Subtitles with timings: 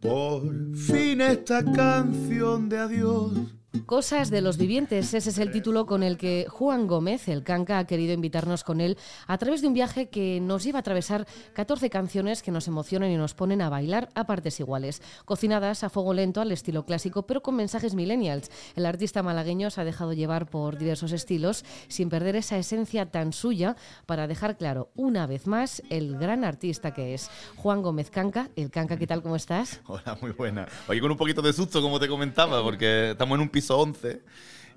[0.00, 0.42] Por
[0.74, 6.16] fin esta canción de adiós Cosas de los vivientes, ese es el título con el
[6.16, 8.98] que Juan Gómez, el canca, ha querido invitarnos con él
[9.28, 13.12] a través de un viaje que nos lleva a atravesar 14 canciones que nos emocionan
[13.12, 17.26] y nos ponen a bailar a partes iguales, cocinadas a fuego lento al estilo clásico,
[17.26, 18.50] pero con mensajes millennials.
[18.74, 23.32] El artista malagueño se ha dejado llevar por diversos estilos sin perder esa esencia tan
[23.32, 28.50] suya para dejar claro una vez más el gran artista que es Juan Gómez Canca.
[28.56, 29.22] El canca, ¿qué tal?
[29.22, 29.80] ¿Cómo estás?
[29.86, 30.66] Hola, muy buena.
[30.88, 34.20] Oye, con un poquito de susto, como te comentaba, porque estamos en un piso 11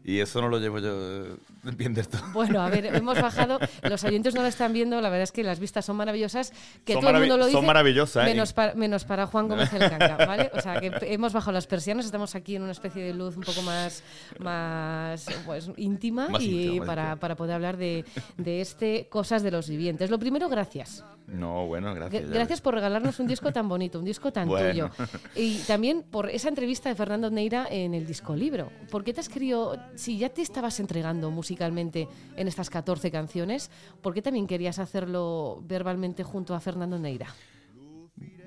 [0.03, 1.35] y eso no lo llevo yo eh,
[1.77, 2.17] bien de esto.
[2.33, 5.43] Bueno, a ver, hemos bajado, los oyentes no lo están viendo, la verdad es que
[5.43, 6.51] las vistas son maravillosas,
[6.83, 7.57] que todo el mundo lo dice.
[7.57, 8.29] Son maravillosas, ¿eh?
[8.29, 10.51] menos, para, menos para Juan Gómez el Canca, ¿vale?
[10.53, 13.43] O sea, que hemos bajado las persianas, estamos aquí en una especie de luz un
[13.43, 14.03] poco más,
[14.39, 18.05] más pues, íntima y para, para, poder hablar de,
[18.37, 20.09] de este Cosas de los Vivientes.
[20.09, 21.03] Lo primero, gracias.
[21.27, 22.29] No, bueno, gracias.
[22.29, 24.89] Gracias por regalarnos un disco tan bonito, un disco tan tuyo.
[25.35, 28.69] Y también por esa entrevista de Fernando Neira en el disco libro.
[28.91, 33.71] ¿Por qué te has querido, si ya te estabas entregando musicalmente en estas 14 canciones,
[34.01, 37.27] ¿por qué también querías hacerlo verbalmente junto a Fernando Neira?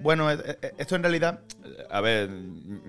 [0.03, 1.41] Bueno, e, e, esto en realidad,
[1.91, 2.31] a ver,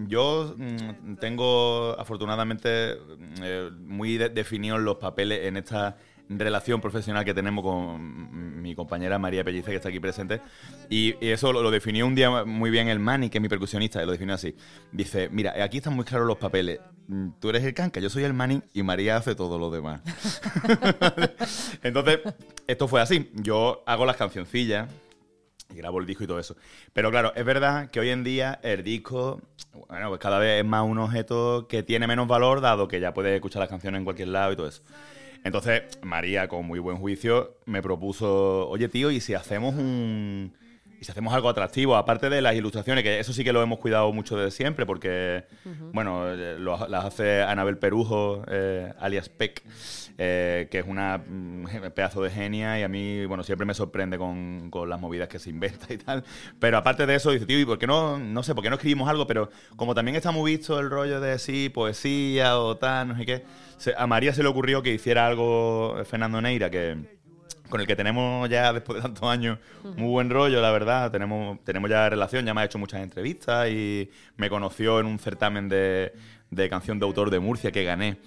[0.08, 5.97] yo mm, tengo afortunadamente mm, eh, muy definidos los papeles en esta
[6.30, 10.42] relación profesional que tenemos con mi compañera María Pellice, que está aquí presente.
[10.89, 14.05] Y, eso lo, definió un día muy bien el Mani, que es mi percusionista, y
[14.05, 14.55] lo definió así.
[14.92, 16.80] Dice, mira, aquí están muy claros los papeles.
[17.07, 20.01] Mm, tú eres el canca, yo soy el Mani y María hace todo lo demás.
[21.83, 22.19] Entonces,
[22.67, 23.31] esto fue así.
[23.33, 24.89] Yo hago las cancioncillas
[25.73, 26.55] y grabo el disco y todo eso.
[26.93, 29.41] Pero claro, es verdad que hoy en día el disco,
[29.87, 33.13] bueno, pues cada vez es más un objeto que tiene menos valor, dado que ya
[33.13, 34.83] puedes escuchar las canciones en cualquier lado y todo eso.
[35.43, 40.53] Entonces, María, con muy buen juicio, me propuso, oye tío, ¿y si hacemos un...
[40.99, 43.77] Y si hacemos algo atractivo, aparte de las ilustraciones, que eso sí que lo hemos
[43.77, 45.43] cuidado mucho desde siempre, porque,
[45.93, 49.61] bueno, eh, las hace Anabel Perujo, eh, alias Peck,
[50.17, 54.17] eh, que es una mm, pedazo de genia y a mí, bueno, siempre me sorprende
[54.17, 56.23] con, con, las movidas que se inventa y tal.
[56.59, 58.75] Pero aparte de eso, dice, tío, ¿y por qué no, no sé, por qué no
[58.77, 59.27] escribimos algo?
[59.27, 63.25] Pero como también está muy visto el rollo de sí, poesía o tal, no sé
[63.27, 63.43] qué,
[63.95, 67.17] a María se le ocurrió que hiciera algo Fernando Neira, que
[67.70, 69.60] con el que tenemos ya después de tantos años
[69.95, 71.11] muy buen rollo, la verdad.
[71.11, 75.20] Tenemos, tenemos ya relación, ya me ha hecho muchas entrevistas y me conoció en un
[75.20, 76.14] certamen de,
[76.50, 78.17] de canción de autor de Murcia que gané.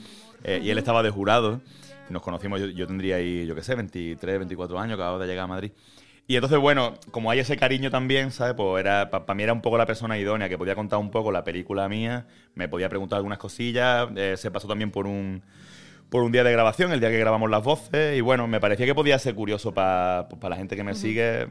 [0.45, 1.61] Eh, y él estaba de jurado.
[2.09, 5.49] Nos conocimos, yo, tendría ahí, yo qué sé, 23, 24 años, acabo de llegar a
[5.49, 5.73] Madrid.
[6.27, 8.55] Y entonces, bueno, como hay ese cariño también, ¿sabes?
[8.55, 11.33] Pues era, para mí era un poco la persona idónea, que podía contar un poco
[11.33, 15.43] la película mía, me podía preguntar algunas cosillas, eh, se pasó también por un
[16.11, 18.85] por un día de grabación, el día que grabamos las voces, y bueno, me parecía
[18.85, 21.47] que podía ser curioso para la gente que me sigue,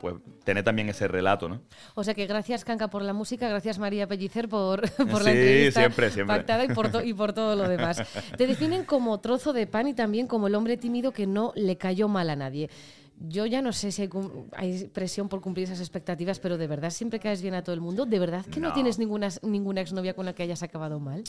[0.00, 1.60] pues tener también ese relato, ¿no?
[1.94, 5.80] O sea que gracias, Canca, por la música, gracias, María Pellicer, por, por la entrevista
[5.80, 6.36] siempre, siempre.
[6.36, 8.02] pactada y por, y por todo lo demás.
[8.36, 11.76] Te definen como trozo de pan y también como el hombre tímido que no le
[11.76, 12.68] cayó mal a nadie.
[13.20, 14.08] Yo ya no sé si
[14.56, 17.82] hay, presión por cumplir esas expectativas, pero de verdad siempre caes bien a todo el
[17.82, 18.06] mundo.
[18.06, 21.22] ¿De verdad que no, tienes ninguna, ninguna exnovia con la que hayas acabado mal?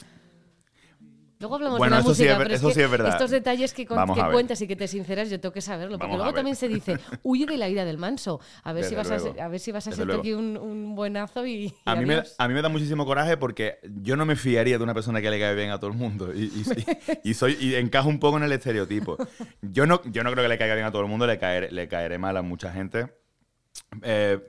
[1.41, 4.87] Luego hablamos de la música, pero es que estos detalles que, cuentas y que te
[4.87, 5.97] sinceras, yo tengo que saberlo.
[5.97, 8.39] porque luego también se dice, huye de la ira del manso.
[8.63, 11.73] A ver, si vas, a, a ver si vas a ser aquí un, buenazo y.
[11.85, 14.83] a, mí me, a mí me da muchísimo coraje porque yo no me fiaría de
[14.83, 16.31] una persona que le cae bien a todo el mundo.
[16.31, 16.63] Y,
[17.23, 19.17] y, soy, y encajo un poco en el estereotipo.
[19.61, 21.73] Yo no, yo no creo que le caiga bien a todo el mundo, le, caer,
[21.73, 23.07] le caeré mal a mucha gente.
[24.03, 24.39] Eh,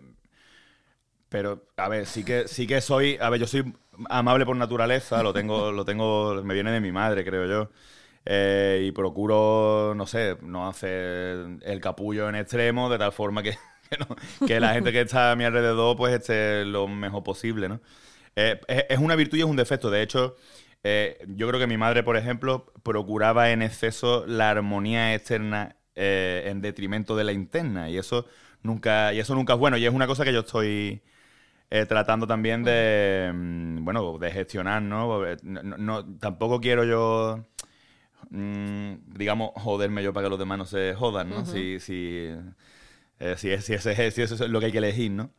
[1.32, 3.16] pero, a ver, sí que, sí que soy.
[3.18, 3.64] A ver, yo soy
[4.10, 7.70] amable por naturaleza, lo tengo, lo tengo, me viene de mi madre, creo yo.
[8.26, 13.56] Eh, y procuro, no sé, no hacer el capullo en extremo, de tal forma que,
[14.46, 17.80] que, la gente que está a mi alrededor pues esté lo mejor posible, ¿no?
[18.36, 19.90] Eh, es, una virtud y es un defecto.
[19.90, 20.36] De hecho,
[20.84, 26.60] eh, yo creo que mi madre, por ejemplo, procuraba en exceso la armonía externa en
[26.60, 27.90] detrimento de la interna.
[27.90, 28.26] Y eso
[28.62, 29.78] nunca, y eso nunca es bueno.
[29.78, 31.02] Y es una cosa que yo estoy
[31.74, 35.24] eh, tratando también de, mm, bueno, de gestionar, ¿no?
[35.42, 37.46] No, no- Tampoco quiero yo,
[38.30, 41.44] mm, digamos, joderme yo para que los demás no se jodan, ¿no?
[41.46, 42.28] Si, si,
[43.20, 45.30] eh, si, es- si ese- si eso es lo que hay que elegir, ¿no?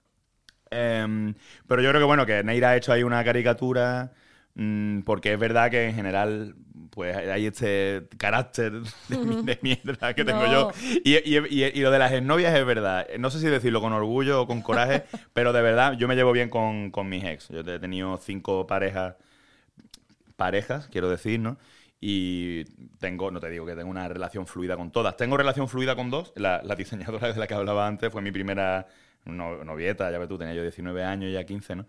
[0.72, 1.36] Em,
[1.68, 4.14] pero yo creo que bueno, que Neira ha hecho ahí una caricatura,
[4.56, 6.56] mm, porque es verdad que en general,
[6.94, 8.74] pues hay este carácter
[9.10, 10.52] de, de mierda que tengo No.
[10.52, 10.72] yo.
[11.04, 13.08] Y, y- y- y lo de las exnovias es verdad.
[13.18, 15.04] No sé si decirlo con orgullo o con coraje,
[15.34, 17.50] pero de verdad yo me llevo bien con, con mis ex.
[17.50, 19.16] Yo he tenido cinco parejas,
[20.36, 21.58] parejas, quiero decir, ¿no?
[22.00, 22.66] Y
[23.00, 25.16] tengo, no te digo que tengo una relación fluida con todas.
[25.16, 26.34] Tengo relación fluida con dos.
[26.36, 28.88] La, la diseñadora de la que hablaba antes fue mi primera
[29.26, 31.86] no- novieta, ya ves tú, tenía yo 19 años, ya 15, ¿no?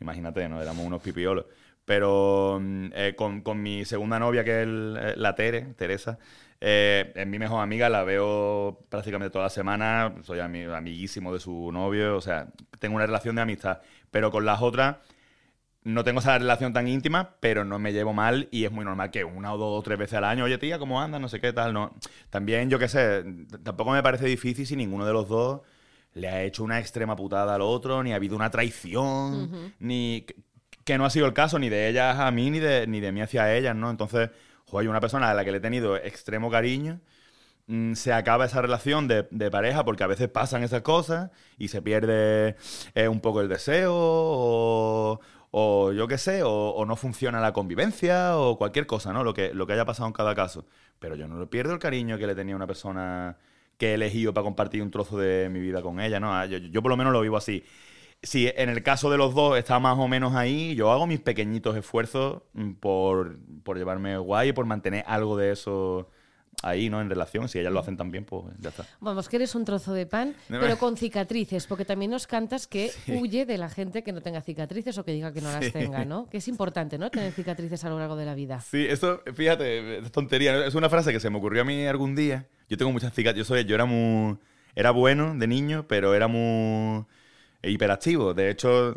[0.00, 0.60] Imagínate, ¿no?
[0.60, 1.44] Éramos unos pipiolos.
[1.84, 6.18] Pero mm, eh, con, con mi segunda novia, que es el- eh, la Tere, Teresa,
[6.60, 11.40] eh, es mi mejor amiga, la veo prácticamente toda la semana, soy ami- amiguísimo de
[11.40, 12.48] su novio, o sea,
[12.78, 13.80] tengo una relación de amistad.
[14.12, 14.96] Pero con las otras
[15.84, 19.10] no tengo esa relación tan íntima, pero no me llevo mal y es muy normal
[19.10, 21.20] que una o dos o tres veces al año, oye tía, ¿cómo andas?
[21.20, 21.92] No sé qué tal, no.
[22.30, 23.24] También, yo qué sé,
[23.64, 25.62] tampoco me parece difícil si ninguno de los dos
[26.14, 29.50] le ha hecho una extrema putada al otro, ni ha habido una traición,
[29.80, 30.24] ni
[30.84, 33.12] que- no ha sido el caso ni de ellas a mí, ni de, ni de
[33.12, 33.90] mí hacia ellas, ¿no?
[33.90, 34.30] Entonces,
[34.66, 37.00] joder, una persona a la que le he tenido extremo cariño,
[37.66, 41.82] mm, se acaba esa relación de, pareja porque a veces pasan esas cosas y se
[41.82, 42.56] pierde
[42.94, 45.20] eh, un poco el deseo o,
[45.50, 49.24] o yo qué sé, o, no funciona la convivencia o cualquier cosa, ¿no?
[49.24, 50.66] Lo que, lo que haya pasado en cada caso.
[50.98, 53.36] Pero yo no le pierdo el cariño que le tenía una persona
[53.78, 56.34] que he elegido para compartir un trozo de mi vida con ella, ¿no?
[56.34, 57.64] Ah, Yo, yo por lo menos lo vivo así.
[58.22, 61.20] Si en el caso de los dos está más o menos ahí, yo hago mis
[61.20, 66.08] pequeñitos esfuerzos mm, por, por llevarme guay y por mantener algo de eso
[66.62, 67.00] ahí, ¿no?
[67.00, 67.48] En relación.
[67.48, 68.86] Si ellas lo hacen también, pues ya está.
[69.00, 72.90] Vamos, que eres un trozo de pan, pero con cicatrices, porque también nos cantas que
[73.08, 76.04] huye de la gente que no tenga cicatrices o que diga que no las tenga,
[76.04, 76.28] ¿no?
[76.28, 77.10] Que es importante, ¿no?
[77.10, 78.60] Tener cicatrices a lo largo de la vida.
[78.60, 80.64] Sí, eso, fíjate, es tontería.
[80.66, 82.46] Es una frase que se me ocurrió a mí algún día.
[82.68, 83.48] Yo tengo muchas cicatrices.
[83.48, 84.38] Yo, soy, yo era muy.
[84.74, 87.04] Era bueno de niño, pero era muy
[87.70, 88.34] hiperactivo.
[88.34, 88.92] De hecho,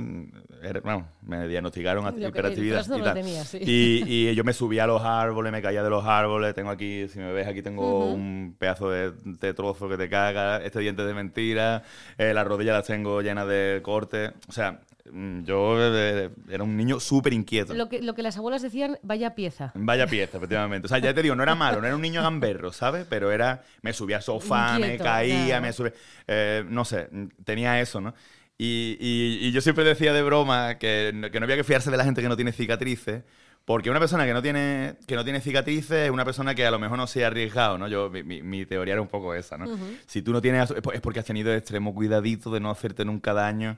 [0.64, 2.86] era- bueno, me diagnosticaron Lo hiperactividad.
[2.86, 3.60] y, sí.
[3.62, 6.54] Y- y yo me subía a los árboles, me caía de los árboles.
[6.56, 10.58] Tengo aquí, si me ves, aquí tengo un pedazo de, de trozo que te caga.
[10.64, 11.84] Este diente de mentira.
[12.18, 14.32] eh, las rodillas las tengo llenas de cortes.
[14.48, 14.80] O sea,
[15.12, 17.74] mm, yo eh, era un niño súper inquieto.
[17.76, 19.72] Lo que, lo que las abuelas decían, vaya pieza.
[19.76, 20.86] Vaya pieza, efectivamente.
[20.88, 23.06] O sea, ya te digo, no era malo, no era un niño gamberro, ¿sabes?
[23.10, 25.62] Pero era, me subía al sofá, me caía, claro.
[25.62, 25.94] me subía,
[26.28, 27.10] eh, no sé,
[27.44, 28.14] tenía eso, ¿no?
[28.57, 31.92] Y, y- y yo siempre decía de broma que, no- que no había que fiarse
[31.92, 33.24] de la gente que no tiene cicatrices,
[33.66, 36.72] porque una persona que no tiene, que no tiene cicatrices es una persona que a
[36.72, 37.88] lo mejor no se ha arriesgado, ¿no?
[37.88, 39.66] Yo, mi, mi- teoría era un poco esa, ¿no?
[40.06, 43.78] Si tú no tienes, es porque has tenido extremo cuidadito de no hacerte nunca daño.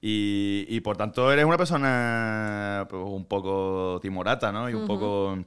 [0.00, 4.68] Y, y por tanto eres una persona pues, un poco timorata, ¿no?
[4.68, 5.38] Y un poco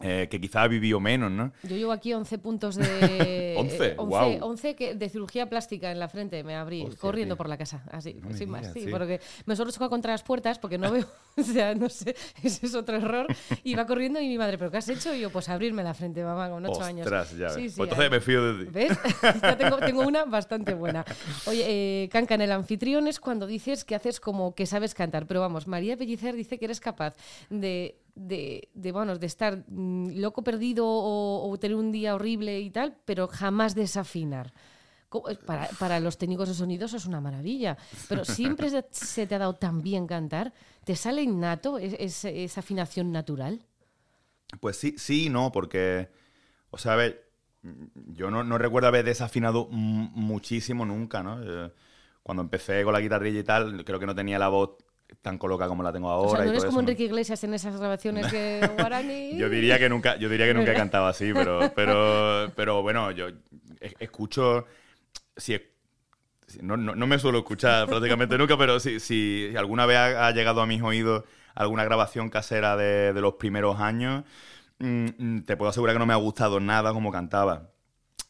[0.00, 1.52] eh, que quizá ha vivido menos, ¿no?
[1.62, 3.54] Yo llevo aquí 11 puntos de...
[3.58, 4.38] 11, eh, guau.
[4.40, 6.42] 11 que, de cirugía plástica en la frente.
[6.42, 7.38] Me abrí Hostia, corriendo tío.
[7.38, 8.62] por la casa, así, No sin más.
[8.62, 8.90] digas, Sí, sí.
[8.90, 11.06] porque me suelo chocar contra las puertas porque no veo,
[11.36, 13.26] o sea, no sé, ese es otro error.
[13.64, 15.14] Iba corriendo y mi madre, ¿pero qué has hecho?
[15.14, 17.08] Y yo, pues abrirme la frente, mamá, con 8 años.
[17.38, 17.50] Ya.
[17.50, 18.70] Sí, Pues entonces me fío de ti.
[18.72, 18.98] ¿Ves?
[19.42, 21.04] Ya tengo, tengo una bastante buena.
[21.46, 21.64] Oye,
[22.04, 25.40] eh, Canca, en el anfitrión es cuando dices que haces como que sabes cantar, pero
[25.40, 27.14] vamos, María Pellicer dice que eres capaz
[27.50, 32.70] de, de, de, bueno, de estar mm, loco perdido o, tener un día horrible y
[32.70, 34.52] tal, pero jamás desafinar.
[35.28, 37.76] Eh, Para, para los técnicos de sonido eso es una maravilla,
[38.08, 40.54] pero siempre se, te ha dado tan bien cantar,
[40.84, 43.60] ¿te sale innato es- es- esa afinación natural?
[44.60, 46.08] Pues sí, sí no, porque,
[46.70, 47.30] o sea, a ver,
[47.94, 51.42] yo no, no recuerdo haber desafinado muchísimo nunca, ¿no?
[51.42, 51.72] Eh,
[52.22, 54.76] Cuando empecé con la guitarrilla y tal, creo que no tenía la voz
[55.20, 56.28] tan colocada como la tengo ahora.
[56.28, 56.80] O sea, no eres todo como.
[56.80, 59.36] Enrique Iglesias en esas grabaciones que guaraní.
[59.38, 63.10] Yo diría que nunca, yo diría que nunca he cantado así, pero, pero, pero bueno,
[63.10, 63.28] yo
[63.80, 64.66] es- escucho.
[65.36, 65.60] Si,
[66.60, 70.30] no, no- no me suelo escuchar prácticamente nunca, pero si, si alguna vez ha, ha
[70.32, 74.24] llegado a mis oídos alguna grabación casera de, de los primeros años,
[74.78, 77.70] mm, te puedo asegurar que no me ha gustado nada como cantaba.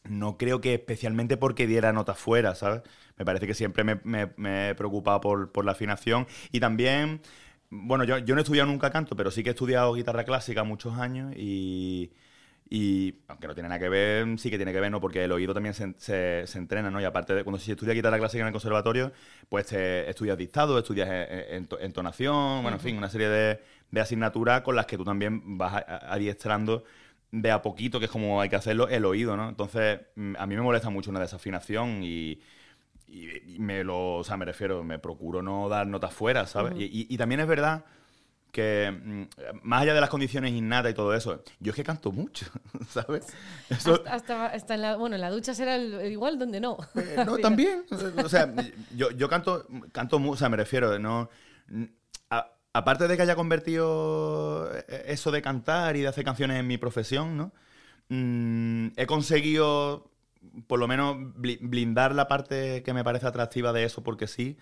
[0.04, 2.82] No creo que especialmente porque diera notas fuera, ¿sabes?
[3.18, 6.26] Me parece que siempre me, me- me he preocupado por, por la afinación.
[6.50, 7.20] Y también,
[7.70, 10.64] bueno, yo, yo no he estudiado nunca canto, pero sí que he estudiado guitarra clásica
[10.64, 12.12] muchos años y,
[12.68, 15.00] y aunque no tiene nada que ver, sí que tiene que ver, ¿no?
[15.00, 17.00] Porque el oído también se, se- se entrena, ¿no?
[17.00, 19.12] Y aparte de cuando se estudia guitarra clásica en el conservatorio,
[19.48, 24.62] pues te estudias dictado, estudias ento- entonación, bueno, en fin, una serie de, de asignaturas
[24.62, 26.84] con las que tú también vas adiestrando
[27.30, 29.48] de a poquito, que es como hay que hacerlo, el oído, ¿no?
[29.48, 32.40] Entonces, mm, a mí me molesta mucho una desafinación y,
[33.12, 36.74] y, me lo, o sea, me refiero, me procuro no dar notas fuera, ¿sabes?
[36.76, 37.84] y, también es verdad
[38.52, 39.22] que mm,
[39.62, 42.46] más allá de las condiciones innatas y todo eso, yo es que canto mucho,
[42.88, 43.26] ¿sabes?
[44.06, 46.76] Hasta, en la, bueno, en la ducha será igual donde no.
[46.94, 47.84] Eh, no, también.
[48.22, 48.52] O sea,
[48.94, 51.30] yo, yo canto, canto mucho, o sea, me refiero, no...
[52.74, 56.76] aparte de que haya convertido eh, eso de cantar y de hacer canciones en mi
[56.76, 57.52] profesión, ¿no?
[58.10, 60.11] Mm, he conseguido
[60.66, 64.56] por lo menos blindar la parte que me parece atractiva de eso porque sí.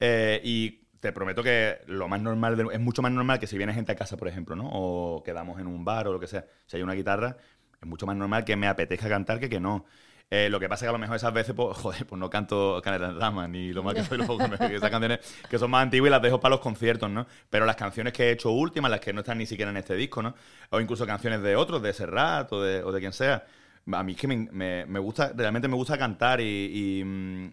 [0.00, 3.74] Eh, y te prometo que lo más normal, es mucho más normal que si viene
[3.74, 4.68] gente a casa, por ejemplo, ¿no?
[4.72, 7.36] O quedamos en un bar o lo que sea, si hay una guitarra,
[7.80, 9.84] es mucho más normal que me apetezca cantar que que no.
[10.32, 12.30] Eh, lo que pasa es que a lo mejor esas veces, pues, joder, pues no
[12.30, 14.28] canto Canela de Dama, ni lo más que soy los
[14.60, 17.26] esas canciones que son más antiguas y las dejo para los conciertos, ¿no?
[17.48, 19.96] Pero las canciones que he hecho últimas, las que no están ni siquiera en este
[19.96, 20.34] disco, ¿no?
[20.70, 23.44] O incluso canciones de otros, de Serrat o de, o de quien sea,
[23.92, 27.02] a mí es que me, me, gusta, realmente me gusta cantar y,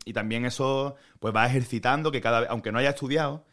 [0.05, 3.45] y, también eso pues va ejercitando que cada vez, aunque no haya estudiado,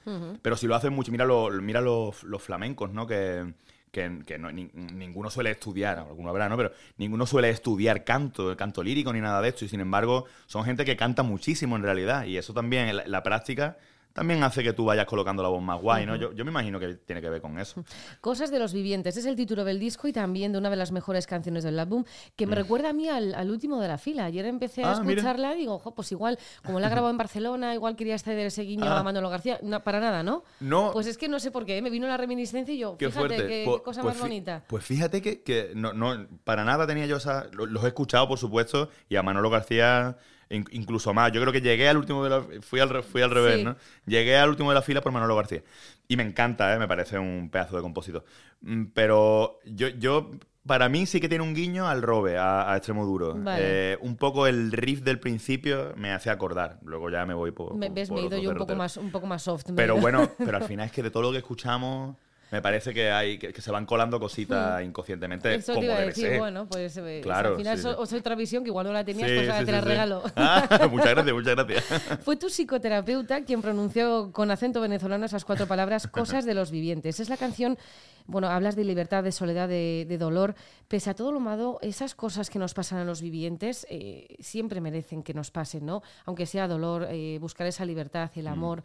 [0.42, 3.06] pero si lo haces mucho, mira, lo, mira los, los flamencos, ¿no?
[3.06, 3.54] Que,
[3.90, 6.56] que, no, ninguno suele estudiar, alguno habrá, ¿no?
[6.56, 10.64] Pero ninguno suele estudiar canto, canto lírico ni nada de esto, y sin embargo son
[10.64, 13.78] gente que canta muchísimo en realidad, y eso también, la práctica
[14.14, 16.14] también hace que tú vayas colocando la voz más guay, ¿no?
[16.14, 17.84] yo, me imagino que tiene que ver con eso.
[18.20, 20.92] Cosas de los vivientes, es el título del disco y también de una de las
[20.92, 22.04] mejores canciones del álbum,
[22.36, 22.58] que me mm.
[22.58, 24.26] recuerda a mí al, último de la fila.
[24.26, 27.96] Ayer empecé a ah, escucharla y digo, pues igual, como la grabado en Barcelona, igual
[27.96, 29.02] quería ceder ese guiño a ah.
[29.02, 29.58] Manolo García.
[29.82, 30.44] para nada, ¿no?
[30.60, 30.90] No.
[30.92, 31.82] Pues es que no sé por qué, ¿eh?
[31.82, 34.62] me vino la reminiscencia y yo, fíjate qué pues, cosa pues más bonita.
[34.68, 37.48] Pues fíjate que, no, no, para nada tenía yo esa...
[37.52, 40.16] Los he escuchado, por supuesto, y a Manolo García
[40.50, 41.32] incluso más.
[41.32, 42.44] Yo creo que llegué al último de la...
[42.60, 43.76] Fui al, fui al revés, ¿no?
[44.06, 45.62] Llegué al último de la fila por Manolo García.
[46.08, 46.78] Y me encanta, ¿eh?
[46.78, 48.24] Me parece un pedazo de compositor.
[48.60, 50.30] Mm, pero yo, yo
[50.66, 53.36] para mí sí que tiene un guiño al robe, a, Extremo Duro.
[53.58, 56.78] Eh, un poco el riff del principio me hace acordar.
[56.84, 57.74] Luego ya me voy por.
[57.76, 59.66] Me, ves, me he ido yo un poco, más, un poco más soft.
[59.74, 62.16] Pero bueno, pero al final es que de todo lo que escuchamos
[62.54, 64.86] me parece que hay que, se van colando cositas hmm.
[64.86, 65.56] inconscientemente.
[65.56, 68.70] Eso como te iba a decir, bueno, pues eh, al final es otra visión que
[68.70, 70.22] igual no la tenías, pues ahora te la regalo.
[70.36, 71.84] Ah, muchas gracias, muchas gracias.
[72.22, 77.18] Fue tu psicoterapeuta quien pronunció con acento venezolano esas cuatro palabras, cosas de los vivientes.
[77.18, 77.78] Es la canción,
[78.26, 80.54] bueno, hablas de libertad, de soledad, de, dolor.
[80.86, 84.80] Pese a todo lo malo, esas cosas que nos pasan a los vivientes eh, siempre
[84.80, 86.02] merecen que nos pasen, ¿no?
[86.24, 88.48] Aunque sea dolor, eh, buscar esa libertad, el mm.
[88.48, 88.84] amor.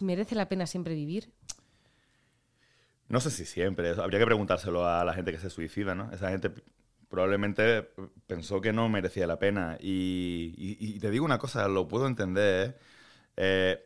[0.00, 1.30] ¿Merece la pena siempre vivir?
[3.08, 6.10] No sé si siempre, habría que preguntárselo a la gente que se suicida, ¿no?
[6.12, 6.50] Esa gente
[7.08, 7.88] probablemente
[8.26, 9.78] pensó que no merecía la pena.
[9.80, 12.70] Y, te digo una cosa, lo puedo entender.
[12.70, 12.74] ¿eh?
[13.36, 13.84] Eh,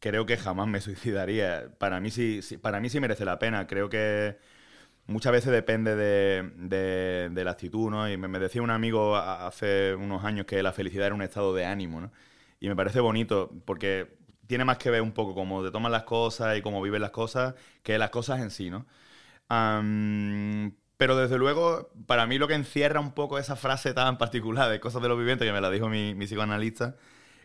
[0.00, 1.70] creo que jamás me suicidaría.
[1.78, 3.66] Para mí sí, para mí sí merece la pena.
[3.66, 4.38] Creo que
[5.06, 8.10] muchas veces depende de, de, la actitud, ¿no?
[8.10, 11.54] Y me, me, decía un amigo hace unos años que la felicidad era un estado
[11.54, 12.12] de ánimo, ¿no?
[12.60, 14.17] Y me parece bonito porque
[14.48, 17.12] tiene más que ver un poco cómo te toman las cosas y cómo viven las
[17.12, 18.86] cosas que las cosas en sí, ¿no?
[20.98, 24.80] pero desde luego, para mí lo que encierra un poco esa frase tan particular de
[24.80, 26.96] cosas de los vivientes, que me la dijo mi, psicoanalista,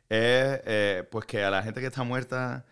[0.09, 2.65] es eh, pues que a la gente que está muerta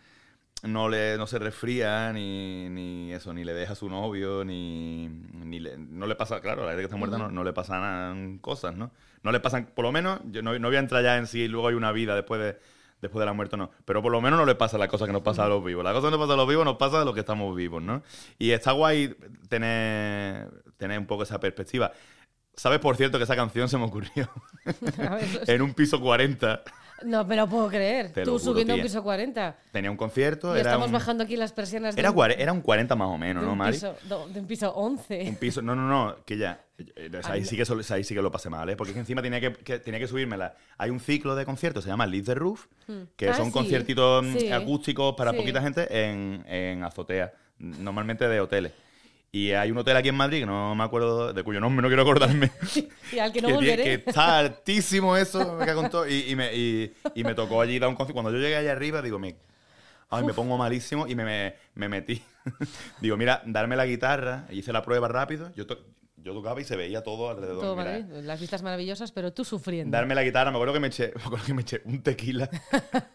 [0.62, 5.08] no, le, no se resfría, ni, ni eso, ni le deja a su novio, ni,
[5.08, 7.52] ni le, no le pasa, claro, a la gente que está muerta no, no, le
[7.52, 8.92] pasan cosas, ¿no?
[9.22, 11.48] No le pasan, por lo menos, yo no, no voy a entrar ya en si
[11.48, 12.58] luego hay una vida después de
[13.02, 13.70] después de la muerte no.
[13.84, 15.84] Pero por lo menos no le pasa la cosa que nos pasa a los vivos.
[15.84, 17.82] La cosa que nos pasa a los vivos nos pasa a los que estamos vivos,
[17.82, 18.02] ¿no?
[18.38, 19.14] Y está guay
[19.48, 21.92] tener, tener un poco esa perspectiva.
[22.54, 24.30] ¿Sabes, por cierto, que esa canción se me ocurrió
[25.46, 26.62] en un piso 40?
[27.04, 28.12] No me lo puedo creer.
[28.24, 29.56] Tú subiendo a un piso 40.
[29.70, 30.56] Tenía un concierto.
[30.56, 31.96] Y estamos bajando aquí las persianas.
[31.96, 33.78] Era, era un 40 más o menos, ¿no, Mari?
[33.78, 35.28] de un piso 11.
[35.28, 36.64] Un piso, no, no, no, que ya.
[36.96, 38.76] Eh, ahí, sí que, ahí sí que lo pasé mal, ¿eh?
[38.76, 40.54] Porque encima tenía que, que, tenía que subírmela.
[40.78, 43.02] Hay un ciclo de conciertos, se llama Leave the Roof, hmm.
[43.16, 48.72] que ah, son conciertitos mm, acústicos para poquita gente en, en azotea, normalmente de hoteles.
[49.34, 51.88] Y hay un hotel aquí en Madrid, que no me acuerdo, de cuyo nombre no
[51.88, 52.50] quiero acordarme.
[53.12, 53.82] y al que no volveré.
[53.82, 56.06] Que está altísimo eso, me en todo.
[56.06, 58.12] Y, me, y, me tocó allí dar un concierto.
[58.12, 59.36] Cuando yo llegué allá arriba, digo, me,
[60.10, 62.22] ay, me pongo malísimo y me, me, metí.
[63.00, 64.44] digo, mira, darme la guitarra.
[64.50, 65.50] Hice la prueba rápido.
[65.56, 65.64] Yo,
[66.22, 67.60] yo tocaba y se veía todo alrededor.
[67.60, 69.96] Todo las vistas maravillosas, pero tú sufriendo.
[69.96, 72.48] Darme la guitarra, me acuerdo que me eché, me acuerdo que me eché un tequila.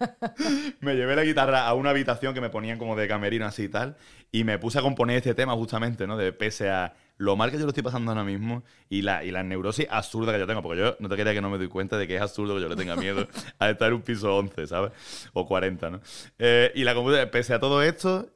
[0.82, 3.70] me llevé la guitarra a una habitación que me ponían como de camerino así y
[3.70, 3.96] tal,
[4.32, 6.18] y me puse a componer este tema justamente, ¿no?
[6.18, 9.32] De pese a lo mal que yo lo estoy pasando ahora mismo y la, y
[9.32, 11.68] la neurosis absurda que yo tengo, porque yo no te quería que no me doy
[11.68, 13.28] cuenta de que es absurdo que yo le tenga miedo
[13.60, 14.92] a estar en un piso 11, ¿sabes?
[15.34, 16.02] O 40, ¿no?
[16.38, 16.96] Eh, y la
[17.32, 18.30] pese a todo esto,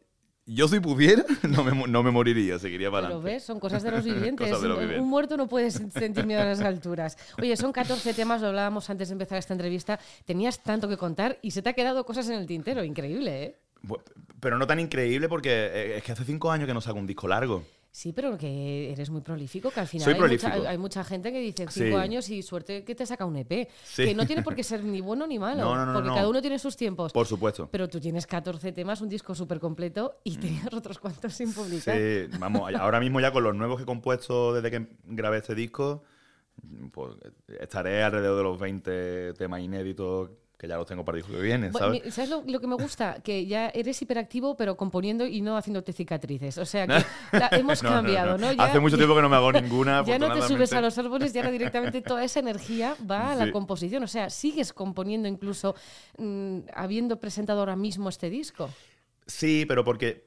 [0.45, 3.25] yo si pudiera, no me, no me moriría, seguiría para adelante.
[3.31, 4.47] ves, son cosas de los vivientes.
[4.47, 4.99] De los Un- vivientes.
[5.01, 7.17] Un muerto no puede sentir miedo a las alturas.
[7.39, 9.99] Oye, son 14 temas, lo hablábamos antes de empezar esta entrevista.
[10.25, 12.83] Tenías tanto que contar y se te ha quedado cosas en el tintero.
[12.83, 13.57] Increíble, ¿eh?
[14.39, 17.07] Pero no tan increíble porque eh, es que hace cinco años que no saco un
[17.07, 17.63] disco largo.
[17.93, 20.69] Sí, pero que eres muy prolífico, que al final Soy hay, mucha, prolífico.
[20.69, 21.93] hay mucha gente que dice cinco Sí.
[21.95, 23.67] años y suerte que te saca un EP.
[23.83, 24.05] Sí.
[24.05, 26.15] Que no tiene por qué ser ni bueno ni malo, No, no, no, porque no.
[26.15, 27.11] cada uno tiene sus tiempos.
[27.11, 27.67] Por supuesto.
[27.69, 31.97] Pero tú tienes 14 temas, un disco súper completo y tenías otros cuantos sin publicar.
[31.97, 35.53] Sí, vamos, ahora mismo ya con los nuevos que he compuesto desde que grabé este
[35.53, 36.03] disco,
[36.93, 37.15] pues
[37.59, 40.29] estaré alrededor de los 20 temas inéditos
[40.61, 42.03] que ya los tengo para el disco que viene, ¿sabes?
[42.05, 43.15] mi- ¿Sabes lo, lo que me gusta?
[43.23, 46.59] Que ya eres hiperactivo, pero componiendo y no haciéndote cicatrices.
[46.59, 46.85] O sea
[47.31, 48.53] que la- hemos No, no, cambiado, ¿no?
[48.53, 50.03] Ya- Hace mucho tiempo que no me hago ninguna.
[50.05, 53.35] Ya no te subes a los árboles y ahora directamente toda esa energía va a
[53.35, 53.51] la Sí.
[53.51, 54.03] composición.
[54.03, 55.73] O sea, sigues componiendo incluso
[56.19, 58.69] mm, habiendo presentado ahora mismo este disco.
[59.25, 60.25] Sí, pero porque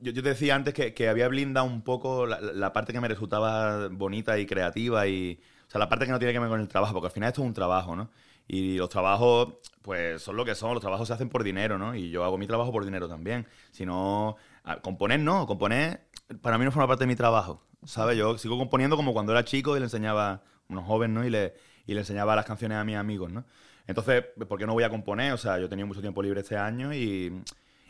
[0.00, 3.00] yo, yo te decía antes que, que había blindado un poco la, la parte que
[3.00, 6.48] me resultaba bonita y creativa y o sea la parte que no tiene que ver
[6.48, 8.10] con el trabajo, porque al final esto es un trabajo, ¿no?
[8.46, 11.94] Y los trabajos, pues son lo que son, los trabajos se hacen por dinero, ¿no?
[11.94, 13.46] Y yo hago mi trabajo por dinero también.
[13.70, 14.36] Si no,
[14.82, 16.06] componer no, componer
[16.42, 18.16] para mí no forma parte de mi trabajo, ¿sabes?
[18.18, 21.26] Yo sigo componiendo como cuando era chico y le enseñaba unos jóvenes, ¿no?
[21.26, 21.54] Y le,
[21.86, 23.44] y le enseñaba las canciones a mis amigos, ¿no?
[23.86, 25.32] Entonces, ¿por qué no voy a componer?
[25.32, 27.42] O sea, yo tenido mucho tiempo libre este año y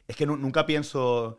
[0.09, 1.39] es que nu- nunca pienso,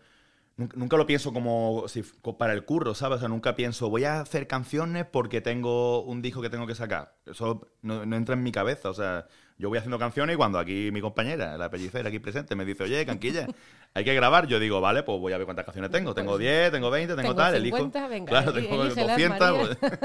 [0.58, 2.04] nunca, lo pienso como si
[2.38, 3.18] para el curro, ¿sabes?
[3.18, 6.76] O sea, nunca pienso, voy a hacer canciones porque tengo un disco que tengo que
[6.76, 7.14] sacar.
[7.26, 10.60] Eso no, no entra en mi cabeza, o sea, yo voy haciendo canciones y cuando
[10.60, 13.48] aquí mi compañera, la pellicera aquí presente, me dice, oye, Canquilla,
[13.94, 16.14] hay que grabar, yo digo, vale, pues voy a ver cuántas canciones tengo.
[16.14, 18.10] Tengo 10, tengo 20, tengo, Tengo tal, 50, elijo.
[18.10, 19.40] venga, claro, tengo elígelas, 200.
[19.40, 19.78] María.
[19.80, 20.00] Pues,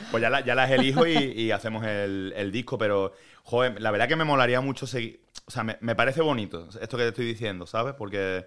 [0.10, 3.12] pues ya, la- ya las elijo y, y hacemos el, el disco, pero,
[3.44, 5.20] joder, la verdad que me molaría mucho seguir.
[5.46, 7.94] O sea, me, me parece bonito esto que te estoy diciendo, ¿sabes?
[7.94, 8.46] Porque,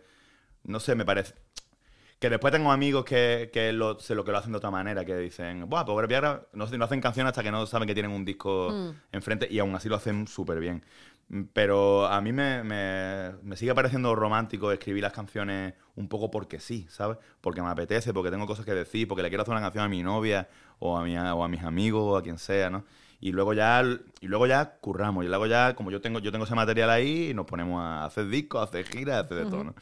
[0.63, 1.33] no sé, me parece.
[2.19, 5.05] Que después tengo amigos que, que lo, sé lo que lo hacen de otra manera,
[5.05, 6.47] que dicen, Buah, pues voy a grabar-".
[6.53, 8.71] no, no hacen canciones hasta que no saben que tienen un disco
[9.13, 10.83] enfrente y aún así lo hacen súper bien.
[11.29, 16.29] Mm, Pero a mí me, me- me sigue pareciendo romántico escribir las canciones un poco
[16.29, 17.17] porque sí, ¿sabes?
[17.39, 19.87] Porque me apetece, porque tengo cosas que decir, porque le quiero hacer una canción a
[19.89, 20.49] mi novia
[20.79, 22.83] o a, mi, o a mis amigos o a quien sea, ¿no?
[23.21, 23.81] Y luego ya
[24.21, 25.23] y luego ya curramos.
[25.25, 28.27] Y luego ya, como yo tengo, yo tengo ese material ahí, nos ponemos a hacer
[28.27, 29.75] discos, a hacer giras, a hacer de todo, ¿no?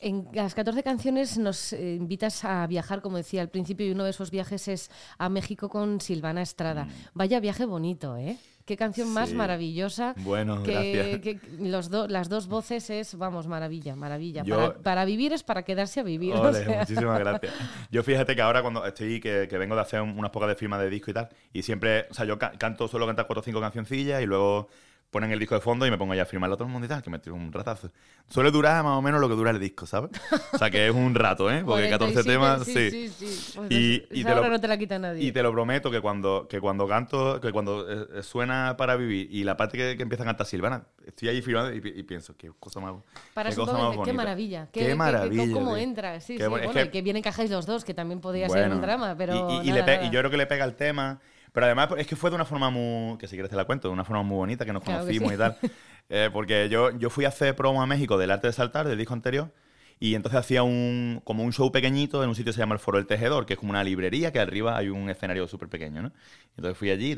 [0.00, 4.04] En las 14 canciones nos eh, invitas a viajar, como decía al principio, y uno
[4.04, 6.88] de esos viajes es a México con Silvana Estrada.
[7.12, 8.38] Vaya viaje bonito, ¿eh?
[8.64, 9.36] Qué canción más Mm.
[9.36, 10.14] Maravillosa.
[10.18, 11.20] Bueno, que, gracias.
[11.20, 14.42] que los do- las dos voces es, vamos, maravilla, maravilla.
[14.44, 16.34] Yo- Para, para vivir es para quedarse a vivir.
[16.34, 16.78] o Ole, sea.
[16.80, 17.52] muchísimas gracias.
[17.90, 20.54] Yo fíjate que ahora cuando estoy, que, que vengo de hacer un- unas pocas de
[20.54, 23.40] firmas de disco y tal, y siempre, o sea, yo ca- canto, suelo cantar cuatro
[23.40, 24.68] o cinco cancioncillas y luego
[25.10, 26.86] ponen el disco de fondo y me pongo ya a firmarlo a todo el mundo
[26.86, 27.90] y tal, que me tiro un ratazo.
[28.28, 30.10] Suele durar más o menos lo que dura el disco, ¿sabes?
[30.52, 31.62] O sea, que es un rato, ¿eh?
[31.64, 32.90] Porque 14 47, temas, sí.
[32.90, 33.08] sí.
[33.08, 33.52] sí, sí.
[33.58, 35.24] Pues Y- y te lo- no te la quita nadie.
[35.24, 37.86] Y te lo prometo que cuando, que cuando canto, que cuando
[38.18, 41.42] eh, suena para vivir y la parte que, que empieza a cantar Silvana, estoy ahí
[41.42, 42.94] firmando y, y pienso, qué cosa más,
[43.34, 44.12] Para qué cosa más qué bonita.
[44.16, 44.68] maravilla.
[44.72, 45.52] Qué, Qué, qué- maravilla.
[45.52, 45.76] cómo tío.
[45.82, 46.20] entra.
[46.20, 46.48] Sí, Qué sí.
[46.48, 48.76] bueno, es Bueno, que- y que bien encajáis los dos, que también podría ser Bueno,
[48.76, 49.34] un drama, pero.
[49.34, 50.06] Y, y- nada, le nada.
[50.06, 51.18] y yo creo que le pega el tema.
[51.52, 53.18] Pero además es que fue de una forma muy.
[53.18, 55.18] que si quieres te la cuento, de una forma muy bonita, que nos Claro que
[55.18, 55.34] conocimos sí.
[55.34, 55.56] y tal.
[56.12, 58.98] Eh, porque yo, yo fui a hacer promo a México del arte de saltar, del
[58.98, 59.52] disco anterior.
[60.00, 62.80] Y entonces hacía un, como un show pequeñito en un sitio que se llama el
[62.80, 66.02] Foro del Tejedor, que es como una librería que arriba hay un escenario súper pequeño,
[66.02, 66.12] ¿no?
[66.56, 67.16] Entonces fui allí y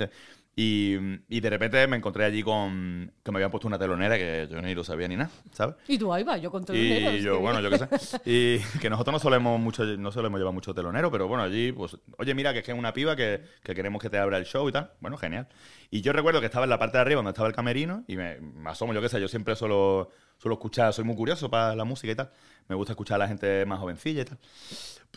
[0.55, 0.97] y,
[1.29, 4.61] y de repente me encontré allí con que me habían puesto una telonera que yo
[4.61, 5.77] ni lo sabía ni nada, ¿sabes?
[5.89, 7.89] Y tú ahí va, yo con teloneros, Y yo, bueno, yo qué sé.
[8.27, 11.97] Y que nosotros no solemos mucho, no solemos llevar mucho telonero, pero bueno, allí, pues,
[12.19, 14.45] oye, mira, que es que es una piba que, que queremos que te abra el
[14.45, 14.91] show y tal.
[15.01, 15.49] Bueno, genial.
[15.91, 18.17] Y yo recuerdo que estaba en la parte de arriba donde estaba el camerino y
[18.17, 21.75] me, me asomo, yo qué sé, yo siempre suelo, suelo escuchar, soy muy curioso para
[21.75, 22.31] la música y tal.
[22.69, 24.39] Me gusta escuchar a la gente más jovencilla y tal.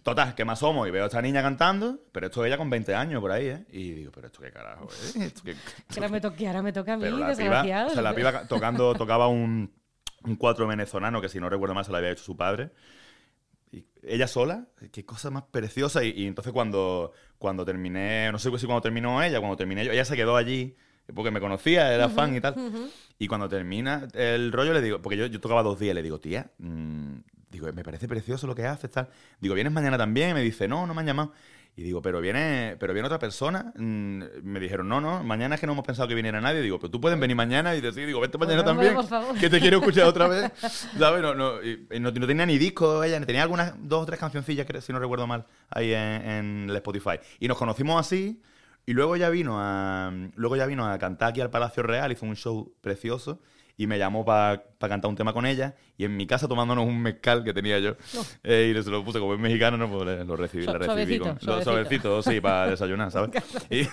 [0.03, 2.93] Total, que me asomo y veo a esta niña cantando, pero esto ella con 20
[2.93, 3.65] años por ahí, ¿eh?
[3.71, 5.24] Y digo, pero esto qué carajo, ¿eh?
[5.43, 8.15] Que ahora me toque, ahora me toca a mí, pero la piba, o sea, la
[8.15, 9.71] piba ca- tocando, tocaba un,
[10.23, 12.71] un cuatro venezolano que si no recuerdo mal se lo había hecho su padre.
[13.71, 16.03] Y ella sola, qué cosa más preciosa.
[16.03, 19.91] Y, y entonces cuando, cuando terminé, no sé si cuando terminó ella, cuando terminé yo,
[19.91, 20.75] ella se quedó allí
[21.13, 22.55] porque me conocía, era fan y tal.
[23.19, 26.19] Y cuando termina el rollo le digo, porque yo, yo tocaba dos días, le digo,
[26.19, 27.15] tía, mm,
[27.49, 29.09] digo, me parece precioso lo que haces, tal.
[29.39, 30.31] Digo, ¿vienes mañana también?
[30.31, 31.31] Y me dice, no, no me han llamado.
[31.77, 33.73] Y digo, pero viene, pero viene otra persona.
[33.75, 36.61] Mm, Me dijeron, no, no, mañana es que no hemos pensado que viniera nadie.
[36.61, 37.75] Digo, pero tú puedes venir mañana.
[37.75, 39.39] Y sí, digo, vente mañana Pues también.
[39.41, 40.51] Que te quiero escuchar otra vez.
[40.97, 41.21] ¿Sabes?
[41.21, 44.19] No, no, y- y no, no tenía ni disco ella, tenía algunas dos o tres
[44.19, 47.19] cancioncillas, si no recuerdo mal, ahí en, en el Spotify.
[47.41, 48.41] Y nos conocimos así.
[48.85, 52.25] Y luego ya vino a luego ya vino a cantar aquí al Palacio Real, hizo
[52.25, 53.41] un show precioso.
[53.77, 57.01] Y me llamó para cantar un tema con ella y en mi casa tomándonos un
[57.01, 57.95] mezcal que tenía yo
[58.43, 61.39] eh, y se lo puse como es mexicano, no pues lo recibí, la recibí con
[61.39, 61.71] suavecito.
[61.71, 63.31] suavecito, sí, para desayunar, ¿sabes?
[63.69, 63.87] y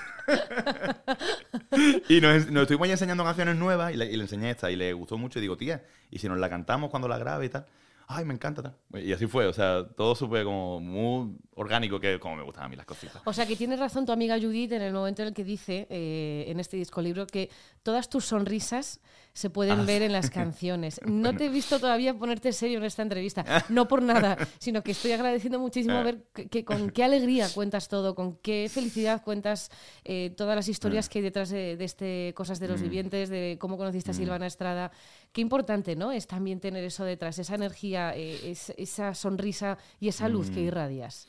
[2.16, 4.76] y nos, nos estuvimos ahí enseñando canciones nuevas y le, y le enseñé esta y
[4.76, 7.48] le gustó mucho y digo, tía, ¿y si nos la cantamos cuando la grabe y
[7.48, 7.66] tal?
[8.06, 8.62] Ay, me encanta.
[8.62, 9.02] tal.
[9.02, 12.68] Y así fue, o sea, todo súper como muy orgánico, que como me gustan a
[12.68, 13.22] mí las cositas.
[13.24, 15.86] O sea que tienes razón tu amiga Judith en el momento en el que dice
[15.90, 17.50] eh, en este disco libro que
[17.82, 19.00] todas tus sonrisas
[19.34, 21.00] se pueden Ah, ver en las canciones.
[21.06, 24.90] No te he visto todavía ponerte serio en esta entrevista, no por nada, sino que
[24.92, 26.02] estoy agradeciendo muchísimo Ah.
[26.02, 29.70] ver que, que con qué alegría cuentas todo, con qué felicidad cuentas
[30.04, 32.84] eh, todas las historias que hay detrás de, de este Cosas de los Mm.
[32.84, 34.90] Vivientes, de cómo conociste a Silvana Estrada.
[35.32, 36.12] Qué importante, ¿no?
[36.12, 40.54] Es también tener eso detrás, esa energía, eh, es- esa sonrisa y esa luz Mm.
[40.54, 41.28] que irradias.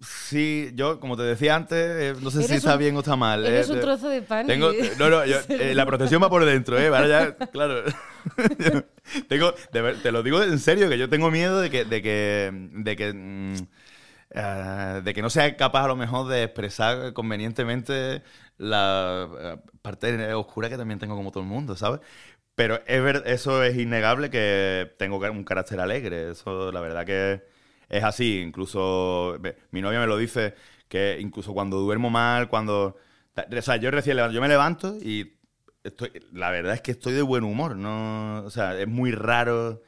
[0.00, 3.16] Sí, yo, como te decía antes, eh, no sé si está un- bien o está
[3.16, 3.44] mal.
[3.44, 6.22] eres eh, un eh, trozo de pan Tengo, y- no, no, yo- eh, la procesión
[6.22, 6.88] va por dentro, ¿eh?
[7.08, 7.82] Ya, claro.
[9.28, 12.50] tengo, de te lo digo en serio, que yo tengo miedo de que, de que,
[12.52, 13.54] de que, mm,
[14.30, 18.22] eh, de que no sea capaz a lo mejor de expresar convenientemente
[18.56, 21.98] la eh, parte oscura que también tengo como todo el mundo, ¿sabes?
[22.58, 26.32] Pero es eso es innegable que tengo un carácter alegre.
[26.32, 27.44] Eso, la verdad que
[27.88, 28.40] es así.
[28.40, 29.38] Incluso
[29.70, 30.54] mi novia me lo dice
[30.88, 32.96] que incluso cuando duermo mal, cuando...
[33.56, 35.38] O sea, yo recién yo me levanto y
[35.84, 37.76] estoy, la verdad es que estoy de buen humor.
[37.76, 39.80] No, o sea, es muy raro,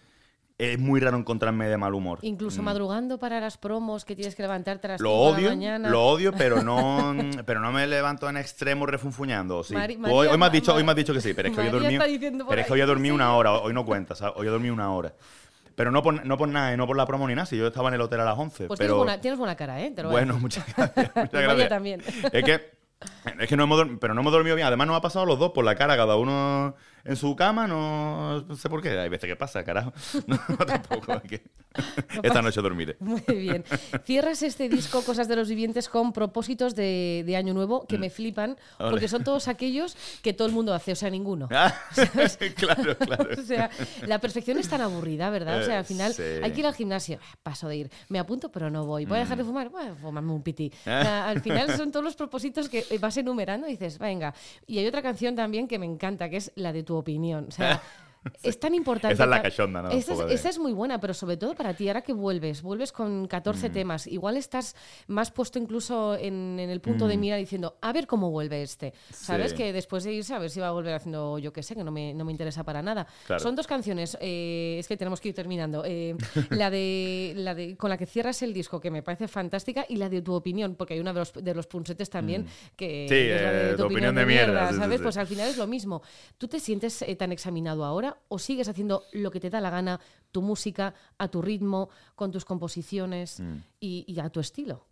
[0.61, 2.19] es muy raro encontrarme de mal humor.
[2.23, 2.65] Incluso Mm.
[2.67, 5.49] madrugando para las promos que tienes que levantarte a las Lo 5 de la odio,
[5.51, 5.89] mañana.
[5.89, 7.15] lo odio, pero no,
[7.47, 9.63] pero no me levanto en extremo refunfuñando.
[9.65, 9.75] Sí.
[9.75, 11.49] Mari- Tú María- hoy, hoy me has dicho, hoy me has dicho que sí, pero
[11.49, 12.03] es que hoy he dormido,
[12.49, 13.17] pero es que hoy he dormido sí.
[13.17, 14.35] una hora, hoy no cuenta, ¿sabes?
[14.37, 15.13] Hoy he dormido una hora.
[15.77, 17.67] Pero no por, no por nada, y no por la promo ni nada, si yo
[17.69, 18.67] estaba en el hotel a las 11.
[18.67, 18.95] Pues pero...
[18.95, 19.91] tienes, buena, tienes buena cara, ¿eh?
[19.93, 21.11] Te lo Bueno, muchas gracias.
[21.17, 21.69] Muchas gracias.
[21.71, 22.03] también.
[22.33, 22.71] Es que,
[23.39, 24.67] es que no hemos dormido, pero no hemos dormido bien.
[24.69, 27.67] Además, nos ha pasado los dos por la cara, cada uno en su cama.
[27.67, 28.99] No, sé por qué.
[28.99, 29.93] Hay veces que pasa, carajo.
[30.27, 31.21] No, tampoco.
[31.23, 31.43] que-
[32.23, 32.97] Esta noche dormiré.
[33.01, 33.65] Muy bien.
[34.05, 38.11] Cierras este disco, Cosas de los Vivientes, con propósitos de, de Año Nuevo que me
[38.11, 38.91] flipan, Ole.
[38.91, 41.49] porque son todos aquellos que todo el mundo hace, o sea, ninguno.
[41.53, 41.73] Ah,
[42.57, 43.29] claro, claro.
[43.39, 43.71] O sea,
[44.07, 45.61] la perfección es tan aburrida, ¿verdad?
[45.61, 46.23] O sea, al Eh, final sí.
[46.43, 47.19] hay que ir al gimnasio.
[47.23, 47.91] Ah, Paso de ir.
[48.09, 49.05] Me apunto, pero no voy.
[49.07, 49.69] ¿Voy a dejar de fumar?
[49.71, 50.71] Bueno, fumarme un piti.
[50.81, 54.35] O sea, al final son todos los propósitos que vas enumerando y dices, venga.
[54.67, 57.47] Y hay otra canción también que me encanta, que es la de tu opinión.
[57.49, 57.83] O sea,
[58.43, 59.15] es tan importante.
[59.15, 59.91] Esa es la cachonda, ¿no?
[59.91, 62.63] Esa es, de- esa es muy buena, pero sobre todo para ti, ahora que vuelves,
[62.63, 64.07] vuelves con 14 temas.
[64.07, 68.31] Igual estás más puesto incluso en, en el punto de mira diciendo, a ver cómo
[68.31, 68.93] vuelve este.
[69.11, 69.53] ¿Sabes?
[69.53, 69.57] Sí.
[69.57, 71.85] Que después de irse, a ver si va a volver haciendo, yo qué sé, que
[71.85, 73.07] no me, no me interesa para nada.
[73.27, 73.41] Claro.
[73.41, 75.83] Son dos canciones, eh, es que tenemos que ir terminando.
[75.87, 76.17] Eh,
[76.51, 79.97] la, de, la de con la que cierras el disco, que me parece fantástica, y
[79.97, 83.15] la de tu opinión, porque hay una de los, de los punsetes también, que Sí,
[83.15, 84.99] es la de eh, tu opinión de mierda, ¿sabes?
[84.99, 85.03] sí.
[85.03, 86.03] Pues al final es lo mismo.
[86.39, 90.01] ¿Tú te sientes tan examinado ahora o sigues haciendo lo que te da la gana,
[90.33, 93.57] tu música, a tu ritmo, con tus composiciones Mm.
[93.81, 94.87] y, y a tu estilo?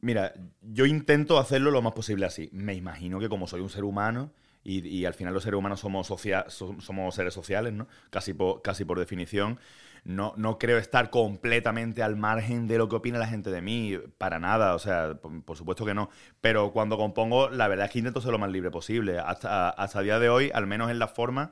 [0.00, 2.48] Mira, yo intento hacerlo lo más posible así.
[2.52, 4.30] Me imagino que como soy un ser humano
[4.62, 7.88] y, y al final los seres humanos somos, socia- so- somos seres sociales, ¿no?
[8.10, 9.58] Casi por, casi por definición.
[10.04, 13.98] No, no creo estar completamente al margen de lo que opina la gente de mí,
[14.18, 16.10] para nada, o sea, por, por supuesto que no.
[16.40, 19.18] Pero cuando compongo, la verdad es que intento ser lo más libre posible.
[19.18, 21.50] Hasta, hasta día de hoy, al menos en la forma,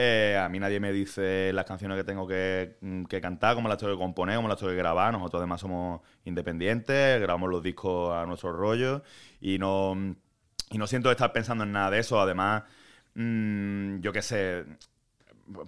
[0.00, 3.68] eh, a mí nadie me dice las canciones que tengo que, mm, que cantar, cómo
[3.68, 5.12] las tengo que componer, cómo las tengo que grabar.
[5.12, 9.02] Nosotros además somos independientes, grabamos los discos a nuestro rollo
[9.40, 9.96] y no,
[10.70, 12.20] y no siento estar pensando en nada de eso.
[12.20, 12.62] Además,
[13.16, 14.66] mm, yo qué sé,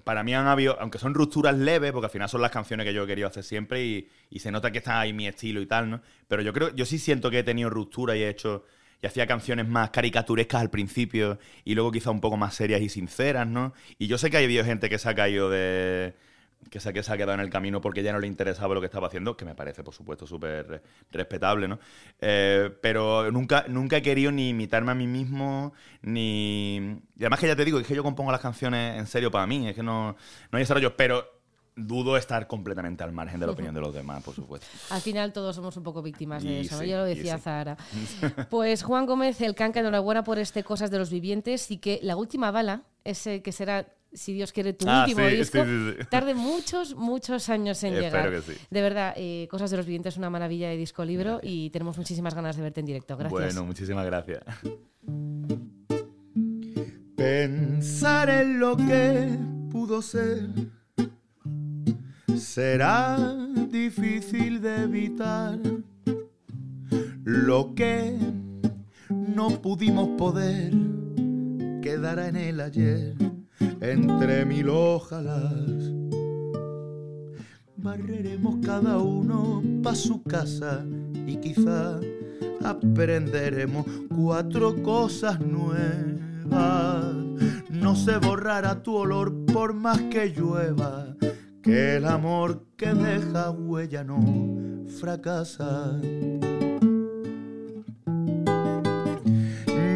[0.05, 2.95] para mí han habido, aunque son rupturas leves, porque al final son las canciones que
[2.95, 5.91] yo he querido hacer siempre y, se nota que está ahí mi estilo y tal,
[5.91, 6.03] ¿no?
[6.29, 8.65] Pero yo creo, yo sí siento que he tenido rupturas y he hecho,
[9.03, 12.89] y hacía canciones más caricaturescas al principio y luego quizá un poco más serias y
[12.89, 13.73] sinceras, ¿no?
[13.99, 16.15] Y yo sé que ha habido gente que se ha caído de...
[16.71, 18.81] Que se, que se ha quedado en el camino porque ya no le interesaba lo
[18.81, 21.79] que estaba haciendo, que me parece, por supuesto, súper re- respetable, ¿no?
[22.21, 26.77] Eh, pero nunca, nunca he querido ni imitarme a mí mismo, ni...
[27.17, 29.47] Y además que ya te digo, es que yo compongo las canciones en serio para
[29.47, 30.13] mí, es que no,
[30.53, 31.40] no hay desarrollo, pero
[31.77, 34.67] dudo estar completamente al margen de la opinión de los demás, por supuesto.
[34.91, 36.85] Al final todos somos un poco víctimas de Y eso, ¿no?
[36.85, 37.43] ya lo decía sí.
[37.43, 37.77] Zahara.
[38.51, 42.17] Pues Juan Gómez, el canca, enhorabuena por este Cosas de los Vivientes y que la
[42.17, 45.97] última bala, ese que será, si Dios quiere, tu Ah, último sí, disco, sí, sí,
[46.01, 46.07] sí.
[46.11, 48.45] tarde muchos, muchos años en Espero llegar.
[48.45, 48.59] que sí.
[48.71, 51.97] De verdad, eh, Cosas de los Vivientes es una maravilla de disco libro y tenemos
[51.97, 53.17] muchísimas ganas de verte en directo.
[53.17, 53.41] Gracias.
[53.55, 54.43] Bueno, muchísimas gracias.
[57.17, 59.39] Pensar en lo que
[59.71, 60.49] pudo ser
[62.55, 63.17] será
[63.71, 65.57] difícil de evitar.
[67.23, 68.19] Lo que
[69.09, 70.73] no pudimos poder
[71.81, 73.15] quedará en el ayer.
[73.81, 75.93] entre mil ojalás.
[77.77, 80.85] Barreremos cada uno pa' su casa
[81.27, 82.01] y quizá
[82.65, 87.15] aprenderemos cuatro cosas nuevas.
[87.71, 91.10] No se borrará tu olor por más que llueva,
[91.63, 94.21] que el amor que deja huella no
[94.99, 96.01] fracasa.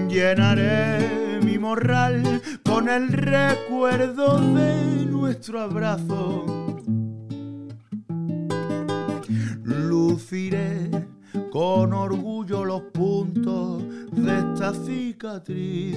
[0.08, 6.44] Llenaré mi morral con el recuerdo de nuestro abrazo.
[9.64, 10.90] Luciré
[11.50, 15.96] con orgullo los puntos de esta cicatriz.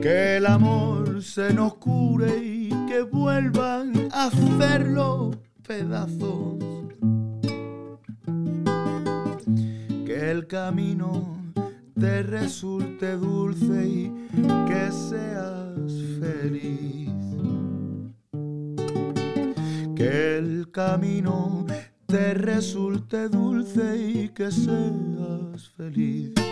[0.00, 5.32] Que el amor se nos cure y que vuelvan a hacerlo
[5.66, 6.56] pedazos.
[10.06, 11.36] Que el camino
[11.98, 14.12] te resulte dulce y
[14.66, 17.10] que seas feliz.
[19.96, 21.66] Que el camino
[22.06, 26.47] te resulte dulce y que seas feliz.